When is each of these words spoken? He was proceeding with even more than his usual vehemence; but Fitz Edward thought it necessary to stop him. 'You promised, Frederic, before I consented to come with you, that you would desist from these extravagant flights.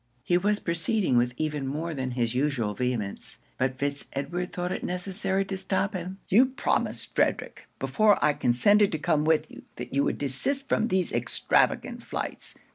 He 0.23 0.35
was 0.35 0.57
proceeding 0.57 1.15
with 1.15 1.35
even 1.37 1.67
more 1.67 1.93
than 1.93 2.09
his 2.17 2.33
usual 2.33 2.73
vehemence; 2.73 3.37
but 3.59 3.77
Fitz 3.77 4.09
Edward 4.13 4.51
thought 4.51 4.71
it 4.71 4.83
necessary 4.83 5.45
to 5.45 5.57
stop 5.57 5.93
him. 5.93 6.17
'You 6.27 6.47
promised, 6.47 7.13
Frederic, 7.15 7.67
before 7.77 8.17
I 8.25 8.33
consented 8.33 8.91
to 8.93 8.97
come 8.97 9.25
with 9.25 9.51
you, 9.51 9.61
that 9.75 9.93
you 9.93 10.03
would 10.03 10.17
desist 10.17 10.67
from 10.67 10.87
these 10.87 11.13
extravagant 11.13 12.01
flights. 12.01 12.55